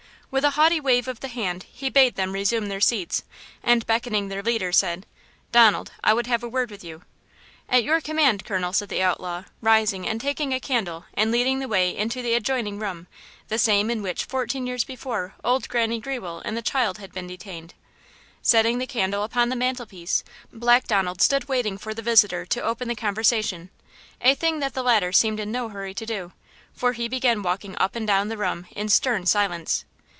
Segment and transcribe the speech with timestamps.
[0.33, 3.25] With a haughty wave of the hand, he bade them resume their seats,
[3.61, 5.05] and beckoning their leader, said:
[5.51, 7.01] "Donald, I would have a word with you!"
[7.67, 11.67] "At your command, colonel!" said the outlaw, rising and taking a candle and leading the
[11.67, 13.07] way into the adjoining room,
[13.49, 17.27] the same in which fourteen years before old Granny Grewell and the child had been
[17.27, 17.73] detained.
[18.41, 20.23] Setting the candle upon the mantelpiece,
[20.53, 23.69] Black Donald stood waiting for the visitor to open the conversation,
[24.21, 26.31] a thing that the latter seemed in no hurry to do,
[26.73, 29.83] for he began walking up and down the room in stern silence.